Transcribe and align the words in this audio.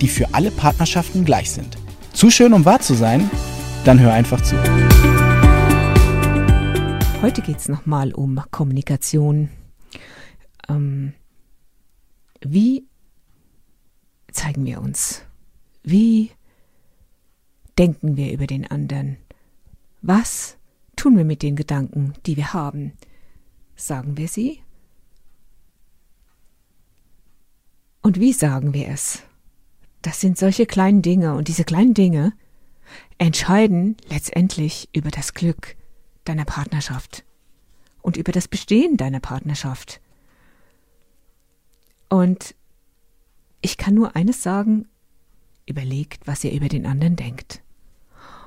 die 0.00 0.08
für 0.08 0.34
alle 0.34 0.50
Partnerschaften 0.50 1.24
gleich 1.24 1.50
sind. 1.50 1.76
Zu 2.12 2.30
schön, 2.30 2.52
um 2.52 2.64
wahr 2.64 2.80
zu 2.80 2.94
sein? 2.94 3.30
Dann 3.84 4.00
hör 4.00 4.12
einfach 4.12 4.40
zu. 4.42 4.56
Heute 7.22 7.42
geht 7.42 7.58
es 7.58 7.68
nochmal 7.68 8.12
um 8.12 8.40
Kommunikation. 8.50 9.50
Ähm, 10.68 11.14
wie 12.40 12.86
zeigen 14.30 14.64
wir 14.64 14.80
uns? 14.80 15.22
Wie 15.82 16.30
denken 17.78 18.16
wir 18.16 18.32
über 18.32 18.46
den 18.46 18.70
anderen? 18.70 19.16
Was 20.02 20.56
tun 20.96 21.16
wir 21.16 21.24
mit 21.24 21.42
den 21.42 21.56
Gedanken, 21.56 22.14
die 22.26 22.36
wir 22.36 22.52
haben? 22.52 22.92
Sagen 23.74 24.16
wir 24.16 24.28
sie? 24.28 24.60
Und 28.02 28.20
wie 28.20 28.32
sagen 28.32 28.74
wir 28.74 28.88
es? 28.88 29.22
Das 30.02 30.20
sind 30.20 30.38
solche 30.38 30.66
kleinen 30.66 31.02
Dinge 31.02 31.34
und 31.34 31.48
diese 31.48 31.64
kleinen 31.64 31.94
Dinge 31.94 32.32
entscheiden 33.18 33.96
letztendlich 34.08 34.88
über 34.92 35.10
das 35.10 35.34
Glück 35.34 35.76
deiner 36.24 36.44
Partnerschaft 36.44 37.24
und 38.02 38.16
über 38.16 38.32
das 38.32 38.48
Bestehen 38.48 38.96
deiner 38.96 39.20
Partnerschaft. 39.20 40.00
Und 42.08 42.54
ich 43.60 43.76
kann 43.76 43.94
nur 43.94 44.16
eines 44.16 44.42
sagen, 44.42 44.86
überlegt, 45.66 46.26
was 46.26 46.44
ihr 46.44 46.52
über 46.52 46.68
den 46.68 46.86
anderen 46.86 47.16
denkt. 47.16 47.62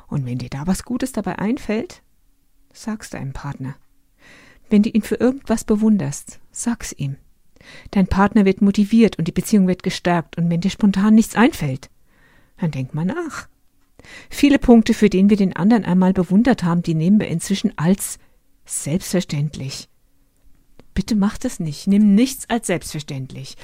Und 0.08 0.26
wenn 0.26 0.40
dir 0.40 0.50
da 0.50 0.68
was 0.68 0.84
Gutes 0.84 1.12
dabei 1.12 1.38
einfällt, 1.38 2.02
sag's 2.74 3.10
deinem 3.10 3.34
Partner. 3.34 3.76
Wenn 4.70 4.84
du 4.84 4.90
ihn 4.90 5.02
für 5.02 5.16
irgendwas 5.16 5.64
bewunderst, 5.64 6.40
sag's 6.52 6.94
ihm. 6.94 7.18
Dein 7.92 8.08
Partner 8.08 8.46
wird 8.46 8.62
motiviert 8.62 9.18
und 9.18 9.28
die 9.28 9.32
Beziehung 9.32 9.68
wird 9.68 9.84
gestärkt, 9.84 10.38
und 10.38 10.50
wenn 10.50 10.62
dir 10.62 10.70
spontan 10.70 11.16
nichts 11.16 11.36
einfällt, 11.36 11.90
dann 12.58 12.72
denk 12.72 12.94
mal 12.94 13.06
nach. 13.06 13.48
Viele 14.30 14.60
Punkte, 14.60 14.94
für 14.94 15.10
den 15.10 15.30
wir 15.30 15.38
den 15.38 15.56
anderen 15.56 15.86
einmal 15.86 16.14
bewundert 16.14 16.64
haben, 16.64 16.82
die 16.82 16.96
nehmen 16.96 17.20
wir 17.20 17.28
inzwischen 17.28 17.78
als 17.78 18.20
selbstverständlich. 18.66 19.90
Bitte 20.94 21.16
mach 21.16 21.38
das 21.38 21.60
nicht. 21.60 21.88
Nimm 21.88 22.16
nichts 22.16 22.50
als 22.50 22.68
selbstverständlich. 22.68 23.56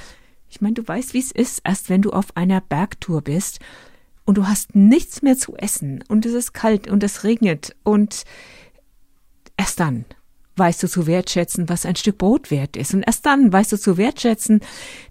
Ich 0.50 0.62
meine, 0.62 0.76
du 0.76 0.88
weißt, 0.88 1.14
wie 1.14 1.20
es 1.20 1.32
ist, 1.32 1.62
erst 1.64 1.90
wenn 1.90 2.02
du 2.02 2.12
auf 2.12 2.36
einer 2.38 2.62
Bergtour 2.62 3.22
bist 3.22 3.60
und 4.26 4.38
du 4.38 4.48
hast 4.48 4.76
nichts 4.76 5.22
mehr 5.22 5.38
zu 5.38 5.56
essen 5.58 6.04
und 6.08 6.26
es 6.26 6.34
ist 6.34 6.54
kalt 6.54 6.88
und 6.88 7.04
es 7.04 7.24
regnet 7.24 7.76
und 7.84 8.24
erst 9.58 9.80
dann 9.80 10.06
weißt 10.58 10.84
du 10.84 10.88
zu 10.88 11.08
wertschätzen, 11.08 11.70
was 11.70 11.86
ein 11.86 11.96
Stück 11.96 12.18
Brot 12.18 12.52
wert 12.52 12.78
ist. 12.78 12.94
Und 12.94 13.04
erst 13.04 13.26
dann 13.26 13.52
weißt 13.52 13.72
du 13.72 13.78
zu 13.78 13.98
wertschätzen, 13.98 14.62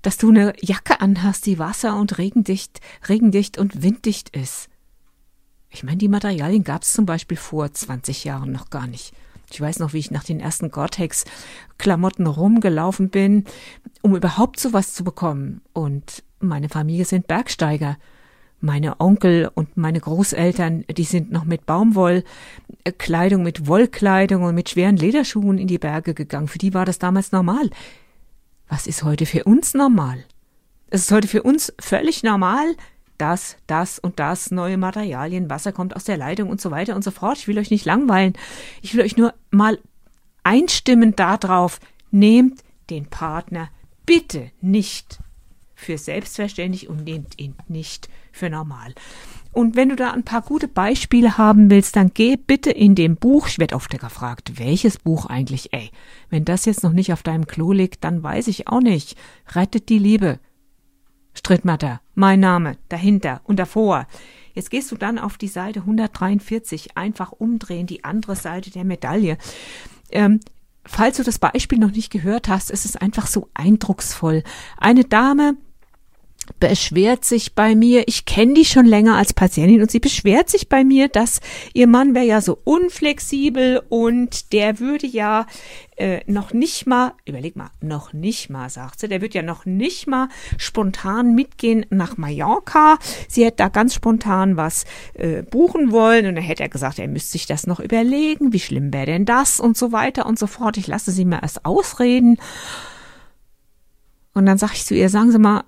dass 0.02 0.16
du 0.16 0.30
eine 0.30 0.52
Jacke 0.60 1.00
anhast, 1.00 1.46
die 1.46 1.58
wasser- 1.58 1.96
und 1.96 2.18
regendicht, 2.18 2.80
regendicht 3.08 3.58
und 3.58 3.82
winddicht 3.82 4.30
ist. 4.36 4.68
Ich 5.70 5.82
meine, 5.82 5.98
die 5.98 6.08
Materialien 6.08 6.64
gab 6.64 6.82
es 6.82 6.92
zum 6.92 7.06
Beispiel 7.06 7.36
vor 7.36 7.72
20 7.72 8.24
Jahren 8.24 8.52
noch 8.52 8.70
gar 8.70 8.86
nicht. 8.86 9.12
Ich 9.50 9.60
weiß 9.60 9.78
noch, 9.78 9.92
wie 9.92 9.98
ich 9.98 10.10
nach 10.10 10.24
den 10.24 10.40
ersten 10.40 10.70
Gore-Tex-Klamotten 10.70 12.26
rumgelaufen 12.26 13.10
bin, 13.10 13.44
um 14.02 14.16
überhaupt 14.16 14.58
sowas 14.58 14.94
zu 14.94 15.04
bekommen. 15.04 15.60
Und 15.72 16.24
meine 16.40 16.68
Familie 16.68 17.04
sind 17.04 17.26
Bergsteiger. 17.26 17.96
Meine 18.60 19.00
Onkel 19.00 19.50
und 19.54 19.76
meine 19.76 20.00
Großeltern, 20.00 20.84
die 20.88 21.04
sind 21.04 21.30
noch 21.30 21.44
mit 21.44 21.66
Baumwollkleidung, 21.66 23.42
mit 23.42 23.66
Wollkleidung 23.66 24.42
und 24.42 24.54
mit 24.54 24.70
schweren 24.70 24.96
Lederschuhen 24.96 25.58
in 25.58 25.68
die 25.68 25.78
Berge 25.78 26.14
gegangen. 26.14 26.48
Für 26.48 26.58
die 26.58 26.74
war 26.74 26.84
das 26.84 26.98
damals 26.98 27.32
normal. 27.32 27.70
Was 28.68 28.86
ist 28.86 29.04
heute 29.04 29.26
für 29.26 29.44
uns 29.44 29.74
normal? 29.74 30.24
Es 30.88 31.02
ist 31.02 31.12
heute 31.12 31.28
für 31.28 31.42
uns 31.42 31.72
völlig 31.78 32.22
normal, 32.22 32.76
das, 33.18 33.56
das 33.66 33.98
und 33.98 34.18
das, 34.18 34.50
neue 34.50 34.76
Materialien, 34.76 35.50
Wasser 35.50 35.72
kommt 35.72 35.96
aus 35.96 36.04
der 36.04 36.16
Leitung 36.16 36.50
und 36.50 36.60
so 36.60 36.70
weiter 36.70 36.96
und 36.96 37.02
so 37.02 37.10
fort. 37.10 37.38
Ich 37.38 37.48
will 37.48 37.58
euch 37.58 37.70
nicht 37.70 37.84
langweilen. 37.84 38.34
Ich 38.82 38.94
will 38.94 39.04
euch 39.04 39.16
nur 39.16 39.34
mal 39.50 39.78
einstimmen 40.42 41.16
darauf, 41.16 41.80
nehmt 42.10 42.62
den 42.88 43.06
Partner 43.06 43.68
bitte 44.06 44.52
nicht 44.60 45.18
für 45.76 45.98
selbstverständlich 45.98 46.88
und 46.88 47.04
nehmt 47.04 47.38
ihn 47.38 47.54
nicht 47.68 48.08
für 48.32 48.50
normal. 48.50 48.94
Und 49.52 49.76
wenn 49.76 49.90
du 49.90 49.96
da 49.96 50.10
ein 50.10 50.24
paar 50.24 50.42
gute 50.42 50.68
Beispiele 50.68 51.38
haben 51.38 51.70
willst, 51.70 51.96
dann 51.96 52.10
geh 52.12 52.36
bitte 52.36 52.70
in 52.70 52.94
dem 52.94 53.16
Buch. 53.16 53.48
Ich 53.48 53.58
werde 53.58 53.76
oft 53.76 53.90
gefragt, 53.90 54.58
welches 54.58 54.98
Buch 54.98 55.26
eigentlich? 55.26 55.72
Ey, 55.72 55.90
wenn 56.28 56.44
das 56.44 56.64
jetzt 56.64 56.82
noch 56.82 56.92
nicht 56.92 57.12
auf 57.12 57.22
deinem 57.22 57.46
Klo 57.46 57.72
liegt, 57.72 58.04
dann 58.04 58.22
weiß 58.22 58.48
ich 58.48 58.68
auch 58.68 58.80
nicht. 58.80 59.16
Rettet 59.54 59.88
die 59.88 59.98
Liebe. 59.98 60.40
Strittmatter, 61.34 62.00
mein 62.14 62.40
Name, 62.40 62.76
dahinter 62.88 63.42
und 63.44 63.58
davor. 63.58 64.06
Jetzt 64.54 64.70
gehst 64.70 64.90
du 64.90 64.96
dann 64.96 65.18
auf 65.18 65.36
die 65.36 65.48
Seite 65.48 65.80
143, 65.80 66.96
einfach 66.96 67.32
umdrehen, 67.32 67.86
die 67.86 68.04
andere 68.04 68.36
Seite 68.36 68.70
der 68.70 68.84
Medaille. 68.84 69.36
Ähm, 70.10 70.40
falls 70.84 71.18
du 71.18 71.22
das 71.22 71.38
Beispiel 71.38 71.78
noch 71.78 71.92
nicht 71.92 72.10
gehört 72.10 72.48
hast, 72.48 72.70
ist 72.70 72.86
es 72.86 72.96
einfach 72.96 73.26
so 73.26 73.48
eindrucksvoll. 73.54 74.42
Eine 74.78 75.04
Dame 75.04 75.56
beschwert 76.60 77.24
sich 77.24 77.54
bei 77.54 77.74
mir, 77.74 78.04
ich 78.06 78.24
kenne 78.24 78.54
die 78.54 78.64
schon 78.64 78.86
länger 78.86 79.16
als 79.16 79.32
Patientin 79.32 79.82
und 79.82 79.90
sie 79.90 80.00
beschwert 80.00 80.48
sich 80.48 80.68
bei 80.68 80.84
mir, 80.84 81.08
dass 81.08 81.40
ihr 81.74 81.86
Mann 81.86 82.14
wäre 82.14 82.24
ja 82.24 82.40
so 82.40 82.58
unflexibel 82.64 83.82
und 83.88 84.52
der 84.52 84.78
würde 84.78 85.06
ja 85.06 85.46
äh, 85.96 86.20
noch 86.30 86.52
nicht 86.52 86.86
mal, 86.86 87.14
überleg 87.24 87.56
mal, 87.56 87.70
noch 87.80 88.12
nicht 88.12 88.50
mal, 88.50 88.68
sagt 88.68 89.00
sie, 89.00 89.08
der 89.08 89.20
wird 89.20 89.34
ja 89.34 89.42
noch 89.42 89.64
nicht 89.64 90.06
mal 90.06 90.28
spontan 90.58 91.34
mitgehen 91.34 91.86
nach 91.90 92.16
Mallorca. 92.16 92.98
Sie 93.28 93.44
hätte 93.44 93.56
da 93.58 93.68
ganz 93.68 93.94
spontan 93.94 94.56
was 94.56 94.84
äh, 95.14 95.42
buchen 95.42 95.90
wollen 95.92 96.26
und 96.26 96.34
dann 96.34 96.44
hätte 96.44 96.62
er 96.62 96.68
gesagt, 96.68 96.98
er 96.98 97.08
müsste 97.08 97.32
sich 97.32 97.46
das 97.46 97.66
noch 97.66 97.80
überlegen, 97.80 98.52
wie 98.52 98.60
schlimm 98.60 98.92
wäre 98.92 99.06
denn 99.06 99.24
das 99.24 99.60
und 99.60 99.76
so 99.76 99.92
weiter 99.92 100.26
und 100.26 100.38
so 100.38 100.46
fort. 100.46 100.76
Ich 100.76 100.86
lasse 100.86 101.12
sie 101.12 101.24
mir 101.24 101.42
erst 101.42 101.64
ausreden. 101.64 102.38
Und 104.34 104.44
dann 104.44 104.58
sag 104.58 104.74
ich 104.74 104.84
zu 104.84 104.94
ihr, 104.94 105.08
sagen 105.08 105.32
Sie 105.32 105.38
mal, 105.38 105.64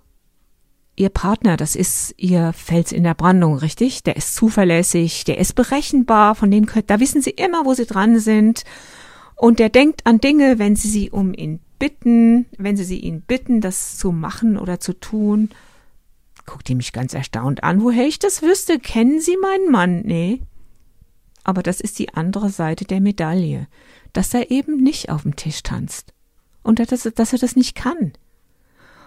Ihr 0.98 1.10
Partner, 1.10 1.56
das 1.56 1.76
ist 1.76 2.12
Ihr 2.16 2.52
Fels 2.52 2.90
in 2.90 3.04
der 3.04 3.14
Brandung, 3.14 3.56
richtig? 3.56 4.02
Der 4.02 4.16
ist 4.16 4.34
zuverlässig, 4.34 5.22
der 5.22 5.38
ist 5.38 5.54
berechenbar, 5.54 6.34
von 6.34 6.50
dem 6.50 6.66
da 6.86 6.98
wissen 6.98 7.22
Sie 7.22 7.30
immer, 7.30 7.64
wo 7.64 7.72
Sie 7.72 7.86
dran 7.86 8.18
sind. 8.18 8.64
Und 9.36 9.60
der 9.60 9.68
denkt 9.68 10.06
an 10.06 10.18
Dinge, 10.18 10.58
wenn 10.58 10.74
Sie 10.74 10.88
sie 10.88 11.10
um 11.10 11.34
ihn 11.34 11.60
bitten, 11.78 12.46
wenn 12.58 12.76
Sie 12.76 12.82
sie 12.82 12.98
ihn 12.98 13.20
bitten, 13.20 13.60
das 13.60 13.96
zu 13.96 14.10
machen 14.10 14.58
oder 14.58 14.80
zu 14.80 14.92
tun. 14.92 15.50
Guckt 16.46 16.66
die 16.66 16.74
mich 16.74 16.92
ganz 16.92 17.14
erstaunt 17.14 17.62
an. 17.62 17.80
Woher 17.80 18.08
ich 18.08 18.18
das 18.18 18.42
wüsste? 18.42 18.80
Kennen 18.80 19.20
Sie 19.20 19.36
meinen 19.36 19.70
Mann? 19.70 20.00
Nee. 20.00 20.42
Aber 21.44 21.62
das 21.62 21.80
ist 21.80 22.00
die 22.00 22.12
andere 22.14 22.50
Seite 22.50 22.84
der 22.84 23.00
Medaille, 23.00 23.68
dass 24.12 24.34
er 24.34 24.50
eben 24.50 24.82
nicht 24.82 25.10
auf 25.10 25.22
dem 25.22 25.36
Tisch 25.36 25.62
tanzt. 25.62 26.12
Und 26.64 26.80
dass, 26.80 27.02
dass 27.02 27.32
er 27.32 27.38
das 27.38 27.54
nicht 27.54 27.76
kann. 27.76 28.14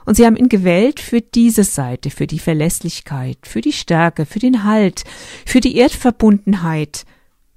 Und 0.06 0.16
sie 0.16 0.26
haben 0.26 0.36
ihn 0.36 0.50
gewählt 0.50 1.00
für 1.00 1.22
diese 1.22 1.64
Seite, 1.64 2.10
für 2.10 2.28
die 2.28 2.40
Verlässlichkeit, 2.40 3.38
für 3.44 3.62
die 3.62 3.74
Stärke, 3.74 4.26
für 4.26 4.40
den 4.40 4.64
Halt, 4.64 5.04
für 5.46 5.60
die 5.60 5.78
Erdverbundenheit, 5.78 7.06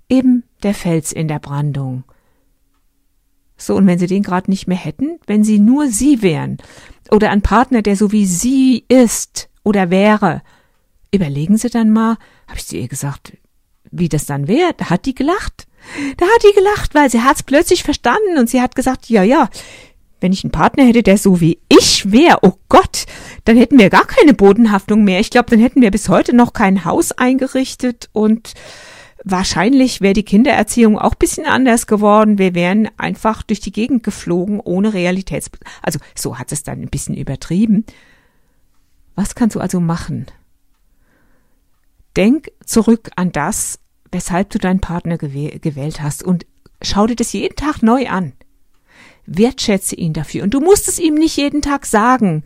eben 0.08 0.44
der 0.62 0.74
Fels 0.74 1.12
in 1.12 1.28
der 1.28 1.38
Brandung. 1.38 2.04
So, 3.56 3.76
und 3.76 3.86
wenn 3.86 3.98
sie 3.98 4.06
den 4.06 4.22
gerade 4.22 4.50
nicht 4.50 4.66
mehr 4.66 4.76
hätten, 4.76 5.18
wenn 5.26 5.44
sie 5.44 5.58
nur 5.58 5.88
sie 5.88 6.22
wären, 6.22 6.58
oder 7.10 7.30
ein 7.30 7.42
Partner, 7.42 7.82
der 7.82 7.96
so 7.96 8.12
wie 8.12 8.26
sie 8.26 8.84
ist 8.88 9.48
oder 9.62 9.90
wäre, 9.90 10.42
überlegen 11.12 11.56
Sie 11.56 11.70
dann 11.70 11.90
mal, 11.90 12.16
habe 12.48 12.58
ich 12.58 12.66
zu 12.66 12.76
ihr 12.76 12.88
gesagt, 12.88 13.36
wie 13.90 14.08
das 14.08 14.26
dann 14.26 14.48
wäre. 14.48 14.74
Da 14.76 14.90
hat 14.90 15.06
die 15.06 15.14
gelacht. 15.14 15.66
Da 16.16 16.26
hat 16.26 16.42
die 16.42 16.54
gelacht, 16.54 16.94
weil 16.94 17.10
sie 17.10 17.22
hat's 17.22 17.42
plötzlich 17.42 17.82
verstanden 17.82 18.38
und 18.38 18.48
sie 18.48 18.60
hat 18.60 18.74
gesagt, 18.74 19.10
ja, 19.10 19.22
ja, 19.22 19.48
wenn 20.20 20.32
ich 20.32 20.44
einen 20.44 20.52
Partner 20.52 20.84
hätte, 20.84 21.02
der 21.02 21.18
so 21.18 21.40
wie 21.40 21.58
ich 21.68 22.10
wäre, 22.10 22.38
oh 22.42 22.54
Gott, 22.68 23.06
dann 23.44 23.56
hätten 23.56 23.78
wir 23.78 23.90
gar 23.90 24.06
keine 24.06 24.34
Bodenhaftung 24.34 25.04
mehr. 25.04 25.20
Ich 25.20 25.30
glaube, 25.30 25.50
dann 25.50 25.60
hätten 25.60 25.82
wir 25.82 25.90
bis 25.90 26.08
heute 26.08 26.34
noch 26.34 26.52
kein 26.52 26.84
Haus 26.84 27.12
eingerichtet 27.12 28.08
und 28.12 28.54
wahrscheinlich 29.24 30.00
wäre 30.00 30.14
die 30.14 30.24
Kindererziehung 30.24 30.98
auch 30.98 31.14
bisschen 31.14 31.46
anders 31.46 31.86
geworden. 31.86 32.38
Wir 32.38 32.54
wären 32.54 32.88
einfach 32.96 33.42
durch 33.42 33.60
die 33.60 33.72
Gegend 33.72 34.02
geflogen 34.02 34.60
ohne 34.60 34.94
Realitäts... 34.94 35.50
Also 35.82 35.98
so 36.14 36.38
hat 36.38 36.52
es 36.52 36.62
dann 36.62 36.80
ein 36.80 36.90
bisschen 36.90 37.16
übertrieben. 37.16 37.84
Was 39.14 39.34
kannst 39.34 39.56
du 39.56 39.60
also 39.60 39.80
machen? 39.80 40.26
Denk 42.16 42.50
zurück 42.64 43.10
an 43.16 43.32
das, 43.32 43.78
weshalb 44.12 44.50
du 44.50 44.58
deinen 44.58 44.80
Partner 44.80 45.18
gewählt 45.18 46.00
hast 46.00 46.22
und 46.22 46.46
schau 46.82 47.06
dir 47.06 47.16
das 47.16 47.32
jeden 47.32 47.56
Tag 47.56 47.82
neu 47.82 48.08
an. 48.08 48.34
Wertschätze 49.26 49.96
ihn 49.96 50.12
dafür. 50.12 50.42
Und 50.42 50.54
du 50.54 50.60
musst 50.60 50.88
es 50.88 50.98
ihm 50.98 51.14
nicht 51.14 51.36
jeden 51.36 51.62
Tag 51.62 51.86
sagen. 51.86 52.44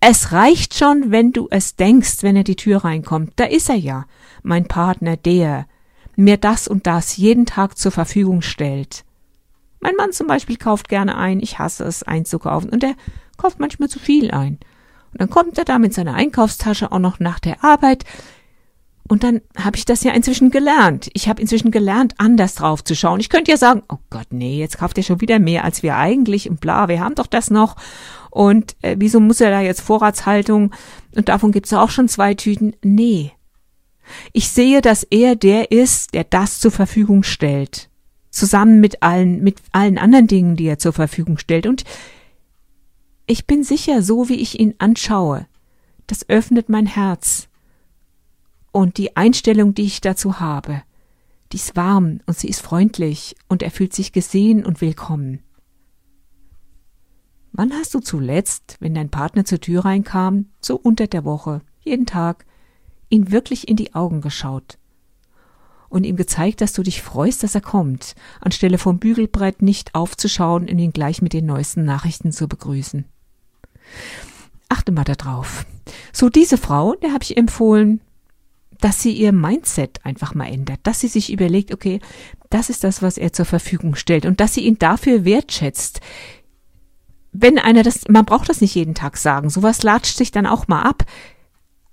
Es 0.00 0.32
reicht 0.32 0.74
schon, 0.74 1.10
wenn 1.10 1.32
du 1.32 1.48
es 1.50 1.76
denkst, 1.76 2.22
wenn 2.22 2.36
er 2.36 2.44
die 2.44 2.56
Tür 2.56 2.84
reinkommt. 2.84 3.32
Da 3.36 3.44
ist 3.44 3.70
er 3.70 3.76
ja, 3.76 4.04
mein 4.42 4.68
Partner, 4.68 5.16
der 5.16 5.66
mir 6.16 6.36
das 6.36 6.68
und 6.68 6.86
das 6.86 7.16
jeden 7.16 7.46
Tag 7.46 7.78
zur 7.78 7.90
Verfügung 7.90 8.42
stellt. 8.42 9.04
Mein 9.80 9.96
Mann 9.96 10.12
zum 10.12 10.26
Beispiel 10.26 10.56
kauft 10.56 10.88
gerne 10.88 11.16
ein, 11.16 11.40
ich 11.40 11.58
hasse 11.58 11.84
es 11.84 12.02
einzukaufen, 12.02 12.70
und 12.70 12.84
er 12.84 12.94
kauft 13.36 13.60
manchmal 13.60 13.88
zu 13.88 13.98
viel 13.98 14.30
ein. 14.30 14.58
Und 15.12 15.20
dann 15.20 15.30
kommt 15.30 15.58
er 15.58 15.64
da 15.64 15.78
mit 15.78 15.94
seiner 15.94 16.14
Einkaufstasche 16.14 16.90
auch 16.90 16.98
noch 16.98 17.20
nach 17.20 17.38
der 17.38 17.62
Arbeit, 17.62 18.04
und 19.06 19.22
dann 19.22 19.42
habe 19.56 19.76
ich 19.76 19.84
das 19.84 20.02
ja 20.02 20.12
inzwischen 20.12 20.50
gelernt. 20.50 21.10
Ich 21.12 21.28
habe 21.28 21.40
inzwischen 21.40 21.70
gelernt, 21.70 22.14
anders 22.16 22.54
drauf 22.54 22.82
zu 22.82 22.96
schauen. 22.96 23.20
Ich 23.20 23.28
könnte 23.28 23.50
ja 23.50 23.58
sagen, 23.58 23.82
oh 23.90 23.98
Gott, 24.08 24.28
nee, 24.30 24.58
jetzt 24.58 24.78
kauft 24.78 24.96
er 24.96 25.04
schon 25.04 25.20
wieder 25.20 25.38
mehr 25.38 25.64
als 25.64 25.82
wir 25.82 25.96
eigentlich 25.96 26.48
und 26.48 26.60
bla, 26.60 26.88
wir 26.88 27.00
haben 27.00 27.14
doch 27.14 27.26
das 27.26 27.50
noch. 27.50 27.76
Und 28.30 28.76
äh, 28.80 28.96
wieso 28.98 29.20
muss 29.20 29.42
er 29.42 29.50
da 29.50 29.60
jetzt 29.60 29.82
Vorratshaltung? 29.82 30.72
Und 31.14 31.28
davon 31.28 31.52
gibt's 31.52 31.70
ja 31.70 31.82
auch 31.82 31.90
schon 31.90 32.08
zwei 32.08 32.34
Tüten. 32.34 32.74
Nee. 32.82 33.32
Ich 34.32 34.48
sehe, 34.48 34.80
dass 34.80 35.02
er 35.04 35.36
der 35.36 35.70
ist, 35.70 36.14
der 36.14 36.24
das 36.24 36.58
zur 36.58 36.70
Verfügung 36.70 37.24
stellt. 37.24 37.90
Zusammen 38.30 38.80
mit 38.80 39.02
allen, 39.02 39.42
mit 39.42 39.58
allen 39.72 39.98
anderen 39.98 40.26
Dingen, 40.26 40.56
die 40.56 40.66
er 40.66 40.78
zur 40.78 40.94
Verfügung 40.94 41.36
stellt. 41.36 41.66
Und 41.66 41.84
ich 43.26 43.46
bin 43.46 43.64
sicher, 43.64 44.02
so 44.02 44.30
wie 44.30 44.40
ich 44.40 44.58
ihn 44.58 44.74
anschaue, 44.78 45.46
das 46.06 46.28
öffnet 46.28 46.68
mein 46.68 46.86
Herz 46.86 47.48
und 48.74 48.98
die 48.98 49.16
Einstellung, 49.16 49.72
die 49.72 49.84
ich 49.84 50.00
dazu 50.00 50.40
habe, 50.40 50.82
die 51.52 51.58
ist 51.58 51.76
warm 51.76 52.18
und 52.26 52.36
sie 52.36 52.48
ist 52.48 52.60
freundlich 52.60 53.36
und 53.46 53.62
er 53.62 53.70
fühlt 53.70 53.94
sich 53.94 54.10
gesehen 54.10 54.66
und 54.66 54.80
willkommen. 54.80 55.38
Wann 57.52 57.72
hast 57.72 57.94
du 57.94 58.00
zuletzt, 58.00 58.76
wenn 58.80 58.92
dein 58.92 59.10
Partner 59.10 59.44
zur 59.44 59.60
Tür 59.60 59.84
reinkam, 59.84 60.46
so 60.60 60.74
unter 60.74 61.06
der 61.06 61.24
Woche, 61.24 61.60
jeden 61.82 62.04
Tag, 62.04 62.46
ihn 63.10 63.30
wirklich 63.30 63.68
in 63.68 63.76
die 63.76 63.94
Augen 63.94 64.20
geschaut 64.20 64.76
und 65.88 66.02
ihm 66.02 66.16
gezeigt, 66.16 66.60
dass 66.60 66.72
du 66.72 66.82
dich 66.82 67.00
freust, 67.00 67.44
dass 67.44 67.54
er 67.54 67.60
kommt, 67.60 68.16
anstelle 68.40 68.78
vom 68.78 68.98
Bügelbrett 68.98 69.62
nicht 69.62 69.94
aufzuschauen 69.94 70.68
und 70.68 70.80
ihn 70.80 70.92
gleich 70.92 71.22
mit 71.22 71.32
den 71.32 71.46
neuesten 71.46 71.84
Nachrichten 71.84 72.32
zu 72.32 72.48
begrüßen? 72.48 73.04
Achte 74.68 74.90
mal 74.90 75.04
darauf. 75.04 75.64
So 76.12 76.28
diese 76.28 76.58
Frau, 76.58 76.96
der 76.96 77.12
habe 77.12 77.22
ich 77.22 77.36
empfohlen, 77.36 78.00
dass 78.84 79.00
sie 79.00 79.12
ihr 79.12 79.32
Mindset 79.32 80.04
einfach 80.04 80.34
mal 80.34 80.44
ändert, 80.44 80.80
dass 80.82 81.00
sie 81.00 81.08
sich 81.08 81.32
überlegt, 81.32 81.72
okay, 81.72 82.00
das 82.50 82.68
ist 82.68 82.84
das, 82.84 83.00
was 83.00 83.16
er 83.16 83.32
zur 83.32 83.46
Verfügung 83.46 83.94
stellt 83.94 84.26
und 84.26 84.40
dass 84.40 84.52
sie 84.52 84.60
ihn 84.60 84.78
dafür 84.78 85.24
wertschätzt. 85.24 86.02
Wenn 87.32 87.58
einer 87.58 87.82
das, 87.82 88.06
man 88.08 88.26
braucht 88.26 88.50
das 88.50 88.60
nicht 88.60 88.74
jeden 88.74 88.94
Tag 88.94 89.16
sagen, 89.16 89.48
sowas 89.48 89.82
latscht 89.82 90.18
sich 90.18 90.32
dann 90.32 90.46
auch 90.46 90.68
mal 90.68 90.82
ab. 90.82 91.04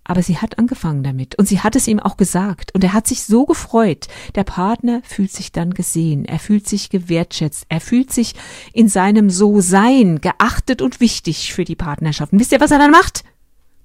Aber 0.03 0.21
sie 0.21 0.39
hat 0.39 0.59
angefangen 0.59 1.01
damit 1.01 1.35
und 1.35 1.47
sie 1.47 1.61
hat 1.61 1.77
es 1.77 1.87
ihm 1.87 2.01
auch 2.01 2.17
gesagt 2.17 2.75
und 2.75 2.83
er 2.83 2.91
hat 2.91 3.07
sich 3.07 3.23
so 3.23 3.45
gefreut. 3.45 4.09
Der 4.35 4.43
Partner 4.43 5.01
fühlt 5.05 5.31
sich 5.31 5.53
dann 5.53 5.73
gesehen, 5.73 6.25
er 6.25 6.39
fühlt 6.39 6.67
sich 6.67 6.89
gewertschätzt, 6.89 7.67
er 7.69 7.79
fühlt 7.79 8.11
sich 8.11 8.35
in 8.73 8.89
seinem 8.89 9.29
So-Sein 9.29 10.19
geachtet 10.19 10.81
und 10.81 10.99
wichtig 10.99 11.53
für 11.53 11.63
die 11.63 11.77
Partnerschaft. 11.77 12.33
Und 12.33 12.39
wisst 12.39 12.51
ihr, 12.51 12.59
was 12.59 12.71
er 12.71 12.79
dann 12.79 12.91
macht? 12.91 13.23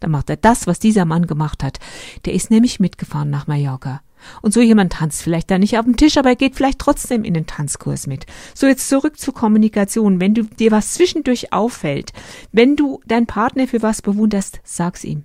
Dann 0.01 0.11
macht 0.11 0.31
er 0.31 0.37
das, 0.37 0.67
was 0.67 0.79
dieser 0.79 1.05
Mann 1.05 1.27
gemacht 1.27 1.63
hat. 1.63 1.79
Der 2.25 2.35
ist 2.35 2.51
nämlich 2.51 2.81
mitgefahren 2.81 3.31
nach 3.31 3.47
Mallorca. 3.47 4.01
Und 4.43 4.53
so 4.53 4.61
jemand 4.61 4.95
tanzt 4.95 5.23
vielleicht 5.23 5.51
da 5.51 5.59
nicht 5.59 5.79
auf 5.79 5.85
dem 5.85 5.97
Tisch, 5.97 6.17
aber 6.17 6.31
er 6.31 6.37
geht 6.37 6.57
vielleicht 6.57 6.79
trotzdem 6.79 7.25
in 7.25 7.35
den 7.35 7.47
Tanzkurs 7.47 8.07
mit. 8.07 8.27
So 8.55 8.67
jetzt 8.67 8.89
zurück 8.89 9.19
zur 9.19 9.35
Kommunikation. 9.35 10.21
Wenn 10.21 10.35
du 10.35 10.45
dir 10.45 10.71
was 10.71 10.95
zwischendurch 10.95 11.53
auffällt, 11.53 12.13
wenn 12.53 12.77
du 12.77 13.01
deinen 13.07 13.27
Partner 13.27 13.69
für 13.69 13.83
was 13.83 14.03
bewunderst, 14.03 14.61
sag's 14.65 15.05
ihm. 15.05 15.25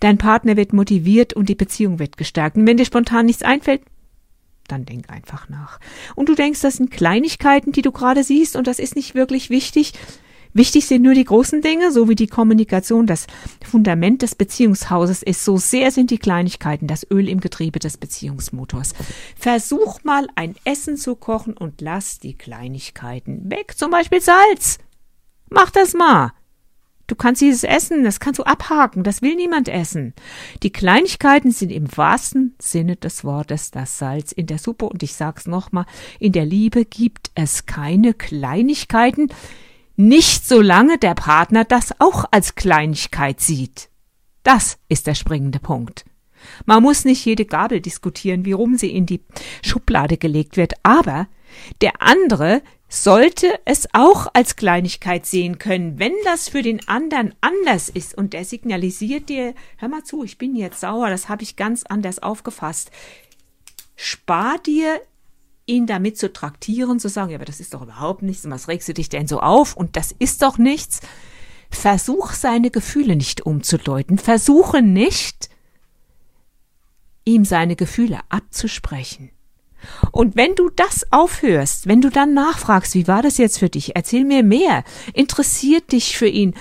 Dein 0.00 0.18
Partner 0.18 0.56
wird 0.56 0.72
motiviert 0.72 1.34
und 1.34 1.48
die 1.48 1.54
Beziehung 1.54 1.98
wird 1.98 2.16
gestärkt. 2.16 2.56
Und 2.56 2.66
wenn 2.66 2.76
dir 2.76 2.84
spontan 2.84 3.26
nichts 3.26 3.42
einfällt, 3.42 3.82
dann 4.68 4.84
denk 4.84 5.10
einfach 5.10 5.48
nach. 5.48 5.78
Und 6.14 6.28
du 6.28 6.34
denkst, 6.34 6.60
das 6.60 6.74
sind 6.74 6.90
Kleinigkeiten, 6.90 7.72
die 7.72 7.82
du 7.82 7.92
gerade 7.92 8.24
siehst 8.24 8.56
und 8.56 8.66
das 8.66 8.78
ist 8.78 8.96
nicht 8.96 9.14
wirklich 9.14 9.50
wichtig, 9.50 9.92
Wichtig 10.54 10.86
sind 10.86 11.02
nur 11.02 11.14
die 11.14 11.24
großen 11.24 11.62
Dinge, 11.62 11.92
so 11.92 12.08
wie 12.08 12.14
die 12.14 12.26
Kommunikation 12.26 13.06
das 13.06 13.26
Fundament 13.64 14.22
des 14.22 14.34
Beziehungshauses 14.34 15.22
ist. 15.22 15.44
So 15.44 15.56
sehr 15.56 15.90
sind 15.90 16.10
die 16.10 16.18
Kleinigkeiten 16.18 16.86
das 16.86 17.06
Öl 17.10 17.28
im 17.28 17.40
Getriebe 17.40 17.78
des 17.78 17.96
Beziehungsmotors. 17.96 18.92
Versuch 19.36 20.04
mal 20.04 20.26
ein 20.34 20.54
Essen 20.64 20.96
zu 20.96 21.16
kochen 21.16 21.56
und 21.56 21.80
lass 21.80 22.18
die 22.18 22.34
Kleinigkeiten 22.34 23.50
weg. 23.50 23.74
Zum 23.76 23.90
Beispiel 23.90 24.20
Salz. 24.20 24.78
Mach 25.48 25.70
das 25.70 25.94
mal. 25.94 26.32
Du 27.06 27.16
kannst 27.16 27.42
dieses 27.42 27.64
Essen, 27.64 28.04
das 28.04 28.20
kannst 28.20 28.38
du 28.38 28.44
abhaken, 28.44 29.02
das 29.02 29.20
will 29.20 29.34
niemand 29.34 29.68
essen. 29.68 30.14
Die 30.62 30.70
Kleinigkeiten 30.70 31.50
sind 31.50 31.70
im 31.70 31.94
wahrsten 31.94 32.54
Sinne 32.58 32.96
des 32.96 33.24
Wortes 33.24 33.70
das 33.70 33.98
Salz 33.98 34.32
in 34.32 34.46
der 34.46 34.58
Suppe 34.58 34.86
und 34.86 35.02
ich 35.02 35.14
sag's 35.14 35.46
nochmal, 35.46 35.84
in 36.20 36.32
der 36.32 36.46
Liebe 36.46 36.84
gibt 36.84 37.30
es 37.34 37.66
keine 37.66 38.14
Kleinigkeiten, 38.14 39.28
nicht 39.96 40.46
solange 40.46 40.98
der 40.98 41.14
Partner 41.14 41.64
das 41.64 42.00
auch 42.00 42.24
als 42.30 42.54
Kleinigkeit 42.54 43.40
sieht. 43.40 43.88
Das 44.42 44.78
ist 44.88 45.06
der 45.06 45.14
springende 45.14 45.60
Punkt. 45.60 46.04
Man 46.66 46.82
muss 46.82 47.04
nicht 47.04 47.24
jede 47.24 47.44
Gabel 47.44 47.80
diskutieren, 47.80 48.44
wie 48.44 48.52
rum 48.52 48.76
sie 48.76 48.90
in 48.90 49.06
die 49.06 49.20
Schublade 49.64 50.16
gelegt 50.16 50.56
wird, 50.56 50.74
aber 50.82 51.28
der 51.80 52.02
andere 52.02 52.62
sollte 52.88 53.58
es 53.64 53.88
auch 53.94 54.26
als 54.34 54.56
Kleinigkeit 54.56 55.24
sehen 55.24 55.58
können, 55.58 55.98
wenn 55.98 56.12
das 56.24 56.48
für 56.48 56.62
den 56.62 56.86
anderen 56.88 57.34
anders 57.40 57.88
ist 57.88 58.14
und 58.16 58.34
der 58.34 58.44
signalisiert 58.44 59.30
dir, 59.30 59.54
hör 59.78 59.88
mal 59.88 60.04
zu, 60.04 60.24
ich 60.24 60.36
bin 60.36 60.54
jetzt 60.56 60.80
sauer, 60.80 61.08
das 61.08 61.28
habe 61.28 61.42
ich 61.42 61.56
ganz 61.56 61.84
anders 61.84 62.18
aufgefasst. 62.18 62.90
Spar 63.96 64.58
dir 64.58 65.00
ihn 65.66 65.86
damit 65.86 66.18
zu 66.18 66.32
traktieren, 66.32 66.98
zu 66.98 67.08
sagen, 67.08 67.30
ja, 67.30 67.36
aber 67.36 67.44
das 67.44 67.60
ist 67.60 67.74
doch 67.74 67.82
überhaupt 67.82 68.22
nichts, 68.22 68.44
und 68.44 68.50
was 68.50 68.68
regst 68.68 68.88
du 68.88 68.94
dich 68.94 69.08
denn 69.08 69.26
so 69.26 69.40
auf 69.40 69.76
und 69.76 69.96
das 69.96 70.12
ist 70.18 70.42
doch 70.42 70.58
nichts. 70.58 71.00
Versuch 71.70 72.32
seine 72.32 72.70
Gefühle 72.70 73.16
nicht 73.16 73.46
umzudeuten, 73.46 74.18
versuche 74.18 74.82
nicht, 74.82 75.48
ihm 77.24 77.44
seine 77.44 77.76
Gefühle 77.76 78.20
abzusprechen. 78.28 79.30
Und 80.12 80.36
wenn 80.36 80.54
du 80.54 80.70
das 80.70 81.06
aufhörst, 81.10 81.86
wenn 81.88 82.00
du 82.00 82.10
dann 82.10 82.34
nachfragst, 82.34 82.94
wie 82.94 83.08
war 83.08 83.22
das 83.22 83.38
jetzt 83.38 83.58
für 83.58 83.68
dich, 83.68 83.96
erzähl 83.96 84.24
mir 84.24 84.42
mehr, 84.42 84.84
interessiert 85.12 85.92
dich 85.92 86.16
für 86.16 86.28
ihn, 86.28 86.54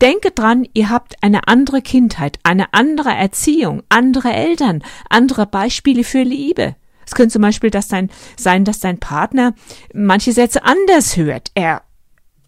denke 0.00 0.30
dran, 0.30 0.66
ihr 0.74 0.90
habt 0.90 1.22
eine 1.22 1.46
andere 1.46 1.82
Kindheit, 1.82 2.38
eine 2.42 2.72
andere 2.72 3.10
Erziehung, 3.10 3.82
andere 3.88 4.32
Eltern, 4.32 4.82
andere 5.08 5.46
Beispiele 5.46 6.04
für 6.04 6.22
Liebe. 6.22 6.76
Es 7.08 7.14
könnte 7.14 7.32
zum 7.32 7.42
Beispiel 7.42 7.70
das 7.70 7.88
sein, 7.88 8.10
sein, 8.36 8.66
dass 8.66 8.80
dein 8.80 8.98
Partner 8.98 9.54
manche 9.94 10.30
Sätze 10.34 10.62
anders 10.62 11.16
hört. 11.16 11.50
Er 11.54 11.80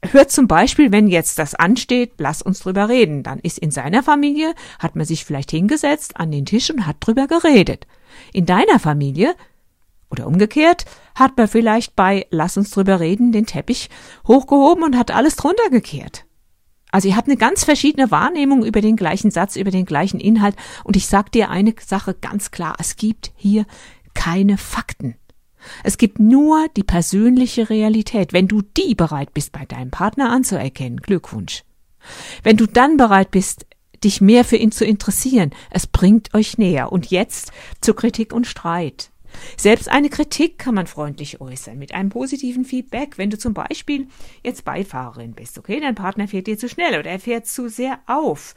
hört 0.03 0.31
zum 0.31 0.49
Beispiel, 0.49 0.93
wenn 0.93 1.09
jetzt 1.09 1.39
das 1.39 1.55
ansteht, 1.55 2.13
lass 2.19 2.43
uns 2.43 2.61
drüber 2.61 2.91
reden. 2.91 3.23
Dann 3.23 3.39
ist 3.39 3.59
in 3.59 3.71
seiner 3.71 4.03
Familie, 4.03 4.55
hat 4.79 4.97
man 4.97 5.07
sich 5.07 5.25
vielleicht 5.25 5.51
hingesetzt 5.51 6.19
an 6.19 6.31
den 6.31 6.45
Tisch 6.45 6.71
und 6.71 6.87
hat 6.87 6.97
drüber 7.01 7.27
geredet. 7.27 7.87
In 8.35 8.45
deiner 8.45 8.79
Familie 8.79 9.35
oder 10.11 10.27
umgekehrt 10.27 10.85
hat 11.15 11.39
man 11.39 11.49
vielleicht 11.49 11.97
bei 11.97 12.27
Lass 12.29 12.59
uns 12.59 12.71
drüber 12.71 13.01
reden 13.01 13.33
den 13.33 13.47
Teppich 13.47 13.89
hochgehoben 14.29 14.85
und 14.85 14.99
hat 14.99 15.11
alles 15.11 15.37
drunter 15.37 15.71
gekehrt. 15.71 16.27
Also 16.93 17.09
ihr 17.09 17.17
habt 17.17 17.29
eine 17.29 17.37
ganz 17.37 17.65
verschiedene 17.65 18.11
Wahrnehmung 18.11 18.65
über 18.65 18.81
den 18.81 18.97
gleichen 18.97 19.31
Satz, 19.31 19.57
über 19.57 19.71
den 19.71 19.85
gleichen 19.85 20.21
Inhalt. 20.21 20.57
Und 20.85 20.97
ich 20.97 21.07
sag 21.07 21.31
dir 21.33 21.51
eine 21.51 21.75
Sache 21.85 22.15
ganz 22.15 22.51
klar. 22.51 22.75
Es 22.79 22.97
gibt 22.97 23.33
hier 23.37 23.65
keine 24.21 24.59
Fakten. 24.59 25.15
Es 25.83 25.97
gibt 25.97 26.19
nur 26.19 26.69
die 26.77 26.83
persönliche 26.83 27.71
Realität. 27.71 28.35
Wenn 28.35 28.49
du 28.49 28.61
die 28.61 28.95
bereit 28.95 29.33
bist, 29.33 29.51
bei 29.51 29.65
deinem 29.65 29.91
Partner 29.91 30.31
anzuerkennen, 30.31 31.01
Glückwunsch. 31.01 31.65
Wenn 32.43 32.59
du 32.59 32.67
dann 32.67 32.99
bereit 32.99 33.31
bist, 33.31 33.67
dich 34.05 34.21
mehr 34.21 34.45
für 34.45 34.57
ihn 34.57 34.73
zu 34.73 34.85
interessieren, 34.85 35.53
es 35.71 35.87
bringt 35.87 36.35
euch 36.35 36.59
näher. 36.59 36.93
Und 36.93 37.11
jetzt 37.11 37.51
zu 37.81 37.95
Kritik 37.95 38.35
und 38.35 38.47
Streit. 38.47 39.11
Selbst 39.57 39.89
eine 39.89 40.11
Kritik 40.11 40.59
kann 40.59 40.75
man 40.75 40.87
freundlich 40.87 41.41
äußern, 41.41 41.79
mit 41.79 41.95
einem 41.95 42.11
positiven 42.11 42.67
Feedback. 42.67 43.17
Wenn 43.17 43.31
du 43.31 43.39
zum 43.39 43.55
Beispiel 43.55 44.09
jetzt 44.45 44.67
Beifahrerin 44.67 45.33
bist, 45.33 45.57
okay, 45.57 45.81
dein 45.81 45.95
Partner 45.95 46.29
fährt 46.29 46.47
dir 46.47 46.59
zu 46.59 46.69
schnell 46.69 46.99
oder 46.99 47.09
er 47.09 47.21
fährt 47.21 47.47
zu 47.47 47.71
sehr 47.71 48.01
auf, 48.07 48.53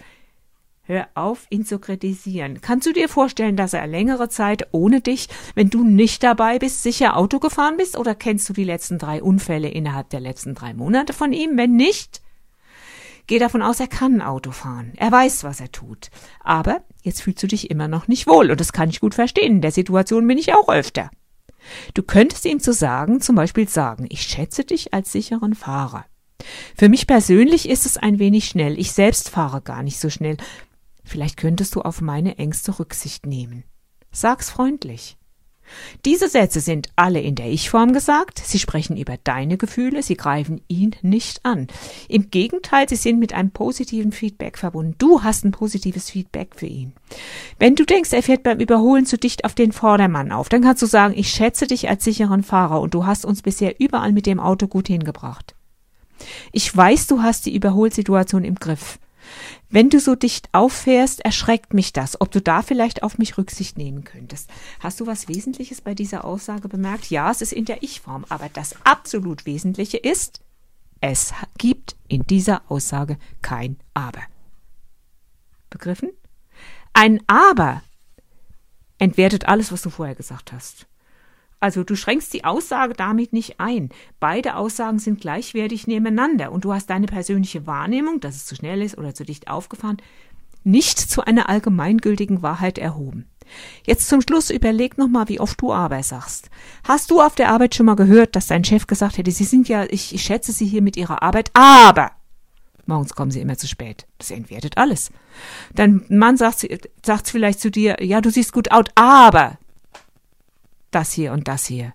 Hör 0.85 1.07
auf, 1.13 1.47
ihn 1.49 1.65
zu 1.65 1.79
kritisieren. 1.79 2.59
Kannst 2.59 2.85
du 2.85 2.91
dir 2.91 3.07
vorstellen, 3.07 3.55
dass 3.55 3.71
er 3.71 3.87
längere 3.87 4.27
Zeit 4.27 4.67
ohne 4.71 4.99
dich, 4.99 5.29
wenn 5.55 5.69
du 5.69 5.85
nicht 5.85 6.23
dabei 6.23 6.59
bist, 6.59 6.83
sicher 6.83 7.15
Auto 7.15 7.39
gefahren 7.39 7.77
bist? 7.77 7.97
Oder 7.97 8.15
kennst 8.15 8.49
du 8.49 8.53
die 8.53 8.65
letzten 8.65 8.99
drei 8.99 9.23
Unfälle 9.23 9.69
innerhalb 9.69 10.09
der 10.09 10.19
letzten 10.19 10.55
drei 10.55 10.73
Monate 10.73 11.13
von 11.13 11.31
ihm? 11.31 11.57
Wenn 11.57 11.75
nicht, 11.75 12.21
Geh 13.25 13.39
davon 13.39 13.61
aus, 13.61 13.79
er 13.79 13.87
kann 13.87 14.21
Auto 14.21 14.51
fahren. 14.51 14.91
Er 14.97 15.09
weiß, 15.09 15.45
was 15.45 15.61
er 15.61 15.71
tut. 15.71 16.09
Aber 16.41 16.81
jetzt 17.03 17.21
fühlst 17.21 17.41
du 17.41 17.47
dich 17.47 17.71
immer 17.71 17.87
noch 17.87 18.09
nicht 18.09 18.27
wohl 18.27 18.51
und 18.51 18.59
das 18.59 18.73
kann 18.73 18.89
ich 18.89 18.99
gut 18.99 19.15
verstehen. 19.15 19.53
In 19.53 19.61
der 19.61 19.71
Situation 19.71 20.27
bin 20.27 20.37
ich 20.37 20.53
auch 20.53 20.67
öfter. 20.67 21.09
Du 21.93 22.03
könntest 22.03 22.43
ihm 22.43 22.59
zu 22.59 22.73
sagen, 22.73 23.21
zum 23.21 23.37
Beispiel 23.37 23.69
sagen, 23.69 24.07
ich 24.09 24.23
schätze 24.23 24.65
dich 24.65 24.93
als 24.93 25.13
sicheren 25.13 25.55
Fahrer. 25.55 26.05
Für 26.75 26.89
mich 26.89 27.07
persönlich 27.07 27.69
ist 27.69 27.85
es 27.85 27.95
ein 27.95 28.19
wenig 28.19 28.45
schnell. 28.49 28.77
Ich 28.77 28.91
selbst 28.91 29.29
fahre 29.29 29.61
gar 29.61 29.83
nicht 29.83 29.99
so 29.99 30.09
schnell. 30.09 30.35
Vielleicht 31.03 31.38
könntest 31.38 31.75
du 31.75 31.81
auf 31.81 32.01
meine 32.01 32.38
Ängste 32.38 32.79
Rücksicht 32.79 33.25
nehmen. 33.25 33.63
Sag's 34.12 34.50
freundlich. 34.50 35.17
Diese 36.05 36.27
Sätze 36.27 36.60
sind 36.60 36.89
alle 36.95 37.22
in 37.22 37.36
der 37.36 37.50
Ich-Form 37.50 37.93
gesagt, 37.93 38.39
sie 38.43 38.60
sprechen 38.60 38.98
über 38.98 39.15
deine 39.24 39.57
Gefühle, 39.57 40.03
sie 40.03 40.17
greifen 40.17 40.62
ihn 40.67 40.95
nicht 41.01 41.45
an. 41.45 41.67
Im 42.10 42.29
Gegenteil, 42.29 42.89
sie 42.89 42.95
sind 42.95 43.19
mit 43.19 43.33
einem 43.33 43.51
positiven 43.51 44.12
Feedback 44.12 44.57
verbunden. 44.57 44.95
Du 44.98 45.24
hast 45.24 45.45
ein 45.45 45.51
positives 45.51 46.10
Feedback 46.10 46.55
für 46.55 46.65
ihn. 46.65 46.93
Wenn 47.60 47.75
du 47.75 47.86
denkst, 47.86 48.12
er 48.12 48.24
fährt 48.24 48.43
beim 48.43 48.60
Überholen 48.60 49.05
zu 49.05 49.17
dicht 49.17 49.45
auf 49.45 49.55
den 49.55 49.72
Vordermann 49.72 50.31
auf, 50.31 50.50
dann 50.50 50.62
kannst 50.62 50.81
du 50.81 50.86
sagen, 50.86 51.13
ich 51.17 51.29
schätze 51.29 51.65
dich 51.65 51.89
als 51.89 52.03
sicheren 52.03 52.43
Fahrer 52.43 52.81
und 52.81 52.93
du 52.93 53.05
hast 53.05 53.25
uns 53.25 53.41
bisher 53.41 53.79
überall 53.79 54.12
mit 54.12 54.25
dem 54.25 54.39
Auto 54.39 54.67
gut 54.67 54.88
hingebracht. 54.88 55.55
Ich 56.51 56.75
weiß, 56.75 57.07
du 57.07 57.22
hast 57.22 57.45
die 57.45 57.55
Überholsituation 57.55 58.43
im 58.43 58.55
Griff. 58.55 59.00
Wenn 59.73 59.89
du 59.89 59.99
so 59.99 60.13
dicht 60.13 60.49
auffährst, 60.51 61.21
erschreckt 61.21 61.73
mich 61.73 61.93
das, 61.93 62.21
ob 62.21 62.29
du 62.29 62.39
da 62.43 62.61
vielleicht 62.61 63.01
auf 63.01 63.17
mich 63.17 63.39
Rücksicht 63.39 63.75
nehmen 63.75 64.03
könntest. 64.03 64.51
Hast 64.79 64.99
du 64.99 65.07
was 65.07 65.27
Wesentliches 65.27 65.81
bei 65.81 65.95
dieser 65.95 66.25
Aussage 66.25 66.67
bemerkt? 66.67 67.09
Ja, 67.09 67.31
es 67.31 67.41
ist 67.41 67.53
in 67.53 67.65
der 67.65 67.81
Ich-Form, 67.81 68.23
aber 68.29 68.49
das 68.53 68.75
absolut 68.83 69.47
Wesentliche 69.47 69.97
ist, 69.97 70.41
es 71.01 71.33
gibt 71.57 71.95
in 72.07 72.21
dieser 72.21 72.61
Aussage 72.69 73.17
kein 73.41 73.77
Aber. 73.95 74.21
Begriffen? 75.71 76.11
Ein 76.93 77.23
Aber 77.25 77.81
entwertet 78.99 79.47
alles, 79.47 79.71
was 79.71 79.81
du 79.81 79.89
vorher 79.89 80.13
gesagt 80.13 80.53
hast. 80.53 80.85
Also 81.63 81.86
du 81.86 81.96
schränkst 81.96 82.34
die 82.34 82.43
Aussage 82.43 82.93
damit 82.93 83.32
nicht 83.32 83.62
ein. 83.62 83.88
Beide 84.20 84.58
Aussagen 84.58 85.00
sind 85.00 85.22
gleichwertig 85.22 85.88
nebeneinander 85.88 86.51
und 86.51 86.65
du 86.65 86.74
hast 86.74 86.89
deine 86.89 87.05
persönliche 87.05 87.65
Wahrnehmung, 87.65 88.20
dass 88.20 88.36
es 88.36 88.46
zu 88.46 88.53
schnell 88.53 88.82
ist 88.82 88.98
oder 88.98 89.15
zu 89.15 89.24
dicht 89.24 89.48
aufgefahren, 89.48 89.96
nicht 90.65 91.00
zu 91.00 91.25
einer 91.25 91.48
allgemeingültigen 91.48 92.41
Wahrheit 92.41 92.77
erhoben. 92.77 93.29
Jetzt 93.86 94.10
zum 94.10 94.20
Schluss 94.20 94.50
überleg 94.50 94.98
nochmal, 94.98 95.29
wie 95.29 95.39
oft 95.39 95.62
du 95.62 95.72
aber 95.72 96.03
sagst. 96.03 96.50
Hast 96.84 97.10
du 97.10 97.22
auf 97.22 97.36
der 97.36 97.48
Arbeit 97.48 97.75
schon 97.75 97.86
mal 97.86 97.96
gehört, 97.96 98.36
dass 98.36 98.48
dein 98.48 98.65
Chef 98.65 98.86
gesagt 98.86 99.17
hätte, 99.17 99.32
Sie 99.32 99.46
sind 99.46 99.70
ja, 99.70 99.86
ich, 99.86 100.13
ich 100.13 100.22
schätze 100.22 100.51
Sie 100.51 100.65
hier 100.65 100.82
mit 100.82 100.98
Ihrer 100.98 101.24
Arbeit, 101.24 101.50
aber 101.53 102.12
morgens 102.86 103.15
kommen 103.15 103.32
Sie 103.32 103.39
immer 103.39 103.58
zu 103.58 103.70
spät. 103.70 104.05
Das 104.17 104.32
entwertet 104.32 104.77
alles. 104.77 105.12
Dein 105.74 106.03
Mann 106.10 106.36
sagt, 106.36 106.67
sagt 107.05 107.29
vielleicht 107.29 107.62
zu 107.62 107.72
dir, 107.72 108.03
ja, 108.03 108.20
du 108.20 108.32
siehst 108.32 108.51
gut 108.51 108.70
out, 108.74 108.89
aber 108.96 109.58
das 110.95 111.12
hier 111.12 111.33
und 111.33 111.47
das 111.47 111.65
hier. 111.65 111.93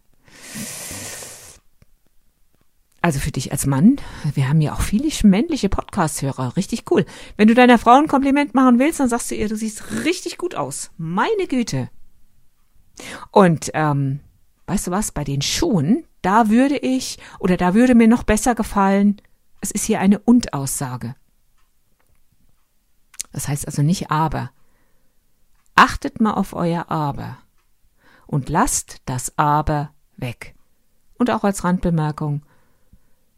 Also 3.00 3.20
für 3.20 3.30
dich 3.30 3.52
als 3.52 3.64
Mann, 3.64 3.96
wir 4.34 4.48
haben 4.48 4.60
ja 4.60 4.74
auch 4.74 4.80
viele 4.80 5.08
männliche 5.22 5.68
Podcast-Hörer, 5.68 6.56
richtig 6.56 6.90
cool. 6.90 7.06
Wenn 7.36 7.48
du 7.48 7.54
deiner 7.54 7.78
Frau 7.78 7.96
ein 7.96 8.08
Kompliment 8.08 8.54
machen 8.54 8.78
willst, 8.78 9.00
dann 9.00 9.08
sagst 9.08 9.30
du 9.30 9.34
ihr, 9.34 9.48
du 9.48 9.56
siehst 9.56 10.04
richtig 10.04 10.36
gut 10.36 10.54
aus. 10.54 10.90
Meine 10.98 11.46
Güte. 11.48 11.88
Und 13.30 13.70
ähm, 13.74 14.20
weißt 14.66 14.88
du 14.88 14.90
was, 14.90 15.12
bei 15.12 15.24
den 15.24 15.42
Schuhen, 15.42 16.04
da 16.22 16.48
würde 16.48 16.76
ich, 16.76 17.18
oder 17.38 17.56
da 17.56 17.74
würde 17.74 17.94
mir 17.94 18.08
noch 18.08 18.24
besser 18.24 18.54
gefallen, 18.54 19.22
es 19.60 19.70
ist 19.70 19.84
hier 19.84 20.00
eine 20.00 20.18
Und-Aussage. 20.18 21.14
Das 23.32 23.48
heißt 23.48 23.66
also 23.66 23.82
nicht 23.82 24.10
aber. 24.10 24.50
Achtet 25.74 26.20
mal 26.20 26.34
auf 26.34 26.54
euer 26.54 26.90
Aber 26.90 27.38
und 28.28 28.48
lasst 28.48 29.00
das 29.06 29.36
Aber 29.36 29.90
weg. 30.16 30.54
Und 31.18 31.30
auch 31.30 31.42
als 31.42 31.64
Randbemerkung, 31.64 32.42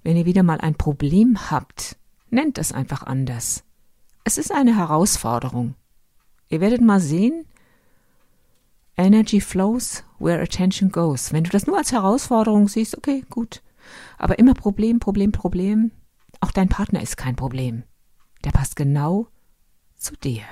wenn 0.03 0.17
ihr 0.17 0.27
wieder 0.27 0.43
mal 0.43 0.61
ein 0.61 0.75
Problem 0.75 1.51
habt, 1.51 1.97
nennt 2.29 2.59
es 2.59 2.73
einfach 2.73 3.05
anders. 3.05 3.65
Es 4.25 4.37
ist 4.37 4.53
eine 4.53 4.77
Herausforderung. 4.77 5.75
Ihr 6.49 6.61
werdet 6.61 6.83
mal 6.83 7.01
sehen, 7.01 7.47
Energy 8.97 9.41
flows 9.41 10.05
where 10.19 10.43
attention 10.43 10.91
goes. 10.91 11.33
Wenn 11.33 11.45
du 11.45 11.51
das 11.51 11.67
nur 11.67 11.79
als 11.79 11.93
Herausforderung 11.93 12.69
siehst, 12.69 12.99
okay, 12.99 13.25
gut. 13.31 13.63
Aber 14.19 14.39
immer 14.39 14.55
Problem, 14.55 14.99
Problem, 14.99 15.33
Problem. 15.33 15.93
Auch 16.41 16.51
dein 16.51 16.69
Partner 16.69 17.01
ist 17.01 17.17
kein 17.17 17.37
Problem. 17.37 17.85
Der 18.45 18.51
passt 18.51 18.77
genau 18.77 19.29
zu 19.97 20.17
dir. 20.17 20.43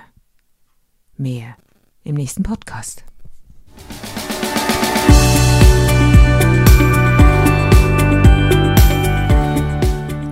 Mehr 1.17 1.57
im 2.05 2.15
nächsten 2.15 2.43
Podcast. 2.43 3.05